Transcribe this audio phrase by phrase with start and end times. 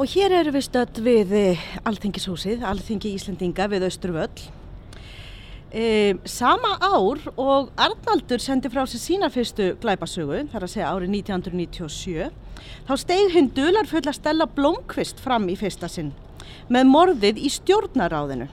[0.00, 4.46] Og hér erum við stödd við eh, Alþingishúsið, Alþingi Íslendinga við Östruvöll.
[5.76, 11.12] E, sama ár og Arnaldur sendi frá sér sína fyrstu glæpasögu, þar að segja árið
[11.18, 12.30] 1997,
[12.88, 16.14] þá steig hinn dular full að stella Blomqvist fram í fyrsta sinn
[16.72, 18.48] með morðið í stjórnaráðinu.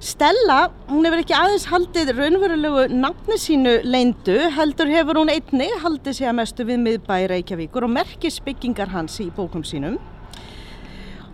[0.00, 6.14] Stella, hún hefur ekki aðeins haldið raunverulegu nafni sínu leindu, heldur hefur hún einni haldið
[6.16, 9.98] sig að mestu við miðbæri Reykjavíkur og merkisbyggingar hans í bókum sínum.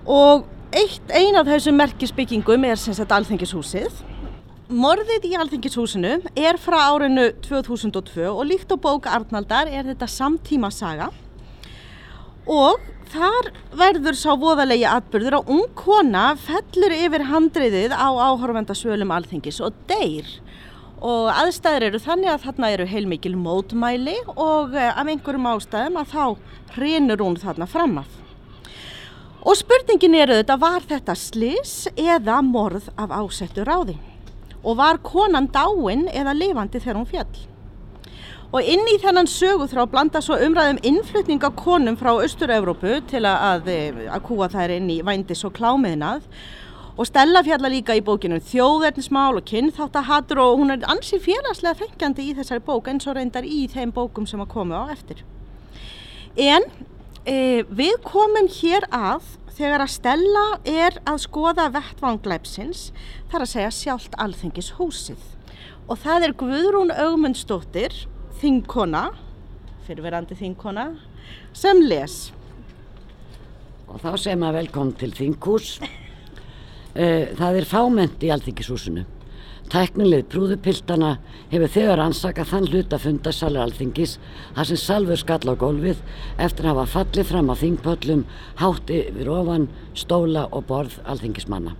[0.02, 4.02] Og eitt ein af þessum merkisbyggingum er sem sagt Alþingishúsið.
[4.66, 10.72] Morðið í Alþingishúsinu er frá árinu 2002 og líkt á bóka Arnaldar er þetta samtíma
[10.74, 11.12] saga
[12.46, 19.60] og Þar verður sá voðalegi atbyrður að ung kona fellur yfir handriðið á áhörvendasvölum alþingis
[19.62, 20.26] og deyr
[21.06, 26.14] og aðstæður eru þannig að þarna eru heilmikil mótmæli og eh, af einhverjum ástæðum að
[26.14, 26.24] þá
[26.74, 28.08] hrinur hún þarna fram af.
[29.46, 33.94] Og spurningin eru þetta, var þetta slis eða morð af ásettu ráði?
[34.66, 37.44] Og var konan dáin eða lifandi þegar hún fjall?
[38.54, 43.66] Og inn í þennan söguþrá blanda svo umræðum innflutninga konum frá Östur-Európu til að,
[44.06, 46.28] að kúa þær inn í vændis og klámiðnað
[46.96, 52.30] og Stella fjalla líka í bókinu þjóðverðnismál og kynþáttahatur og hún er ansi félagslega fengjandi
[52.30, 55.20] í þessari bók eins og reyndar í þeim bókum sem að koma á eftir.
[56.38, 56.64] En
[57.26, 59.26] e, við komum hér að
[59.58, 62.90] þegar að Stella er að skoða vettvangleipsins
[63.32, 65.32] þar að segja sjálft alþengis húsið
[65.86, 68.06] og það er Guðrún Augmundsdóttir
[68.40, 69.04] þingkona,
[69.86, 70.88] fyrirverandi þingkona,
[71.56, 72.16] sem les.
[73.86, 75.76] Og þá segum við velkom til þingkús.
[76.96, 79.02] Eh, það er fáment í alþingishúsinu.
[79.68, 81.10] Tæknilið prúðupiltana
[81.50, 84.14] hefur þegar ansakað þann hluta fundasalir alþingis
[84.56, 86.00] þar sem salfur skall á gólfið
[86.40, 88.24] eftir að hafa fallið fram á þingpöllum
[88.62, 91.76] hátti við ofan, stóla og borð alþingismanna.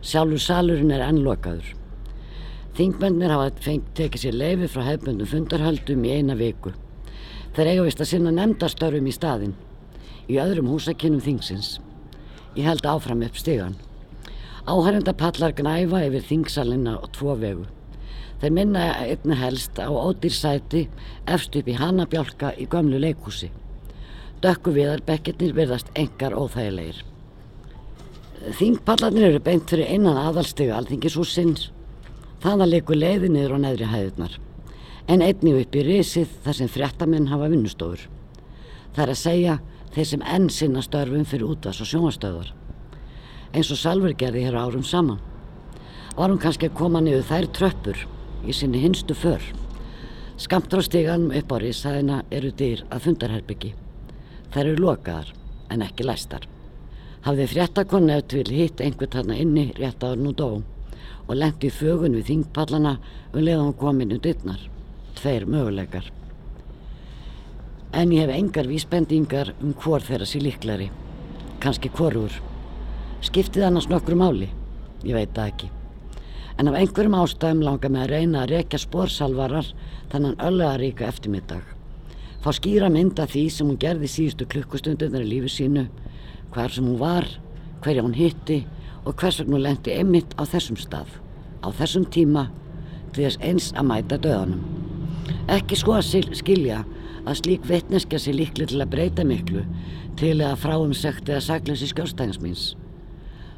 [0.00, 1.81] Sjálfur salurinn er ennlokaður.
[2.72, 3.50] Þingmennir hafa
[3.92, 6.70] tekið sér leifi frá hefbundum fundarhaldum í eina viku.
[7.52, 9.52] Þeir eiga vist að sinna nefndastörfum í staðin,
[10.32, 11.74] í öðrum húsakinnum þingsins.
[12.56, 13.76] Ég held áfram upp stegan.
[14.64, 17.66] Áhærendapallar gnæfa yfir þingsalina og tvo vegu.
[18.40, 20.86] Þeir minna einna helst á ódýrsæti
[21.28, 23.50] efst upp í hanabjálka í gömlu leikúsi.
[24.40, 27.04] Dökku viðarbekkirnir verðast engar óþægilegir.
[28.56, 31.68] Þingpallarnir eru beint fyrir einan aðalstegu alþingishúsins
[32.42, 34.32] Þaða leikur leiði niður á neðri hæðurnar
[35.12, 38.02] en einnig upp í risið þar sem fréttamenn hafa vinnustofur.
[38.94, 39.54] Það er að segja
[39.94, 42.50] þeir sem enn sinna störfum fyrir útvars og sjónastöðar.
[43.52, 45.20] Eins og Salver gerði hér árum saman.
[46.16, 48.02] Var hún kannski að koma niður þær tröppur
[48.42, 49.42] í sinni hinstu för.
[50.40, 53.74] Skamtur á stíganum upp á risæðina eru dyr að fundarherbyggi.
[54.50, 55.30] Þær eru lokaðar
[55.70, 56.50] en ekki læstar.
[57.22, 60.70] Hafði fréttakonni eftir vil hitt einhvern þarna inni rétt áður nú dóum
[61.26, 62.96] og lendi í fögun við þingpallana
[63.32, 64.60] um leiðan kominu dittnar.
[65.18, 66.08] Tveir möguleikar.
[67.92, 70.88] En ég hef engar vísbendingar um hvor þeirra sér líklari.
[71.60, 72.32] Kanski hvorur.
[73.22, 74.48] Skiptið annars nokkru máli?
[75.04, 75.70] Ég veit það ekki.
[76.58, 79.68] En af einhverjum ástæðum langar mig að reyna að rekja spórsalvarar
[80.12, 81.62] þannan ölluðaríka eftirmiddag.
[82.42, 85.86] Fá skýra mynda því sem hún gerði síðustu klukkustundunar í lífi sínu,
[86.52, 87.28] hver sem hún var,
[87.84, 88.64] hverja hún hitti
[89.04, 91.08] og hvers vegna lendi einmitt á þessum stað,
[91.62, 92.48] á þessum tíma
[93.12, 94.62] til þess eins að mæta döðanum.
[95.52, 96.82] Ekki sko að skilja
[97.26, 99.64] að slík veitneskja sé líkli til að breyta miklu
[100.18, 102.72] til að fráum sekt eða sakleysi skjórstæðinsmins.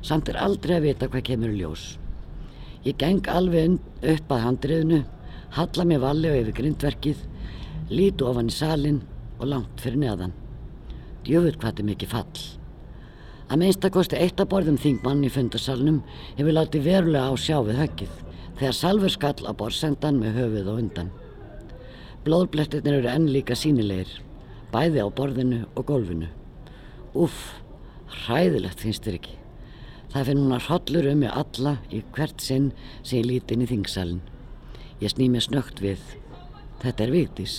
[0.05, 1.85] Samt er aldrei að vita hvað kemur ljós.
[2.85, 5.01] Ég geng alveg upp að handriðinu,
[5.57, 7.23] halla mér vallega yfir grindverkið,
[7.89, 9.01] lítu ofan í salin
[9.39, 10.37] og langt fyrir neðan.
[11.25, 12.45] Djöfur hvað er mikið fall.
[13.45, 16.01] Að minnstakosti eitt að borðum þingmann í fundarsalunum
[16.39, 18.15] hefur látið verulega á sjá við höggið
[18.59, 21.11] þegar salfur skall á borsendan með höfuð og undan.
[22.25, 24.09] Blóðblettirnir eru enn líka sínilegir,
[24.73, 26.31] bæði á borðinu og gólfinu.
[27.13, 27.61] Uff,
[28.25, 29.37] hræðilegt finnst þér ekki.
[30.15, 32.71] Það finn hún að hrodlur um mig alla í hvert sinn
[33.03, 34.25] sem ég líti inn í þingsalun.
[35.03, 36.01] Ég sný mér snögt við.
[36.81, 37.57] Þetta er Vigdís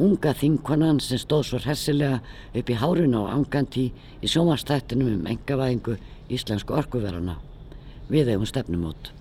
[0.00, 2.20] unga þingkonan sem stóð svo hressilega
[2.56, 5.96] upp í hárinu á angantí í sjómarstættinum um engavæðingu
[6.32, 7.38] íslensku orkuverðana.
[8.10, 9.12] Við hefum stefnum út.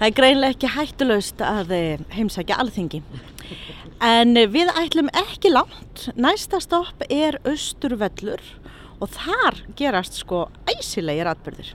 [0.00, 3.02] Það er greinlega ekki hættulegst að eh, heimsækja alþingi.
[4.00, 6.06] En við ætlum ekki langt.
[6.16, 8.40] Næsta stopp er Östurvellur
[9.00, 11.74] og þar gerast sko æsilegir atbyrðir.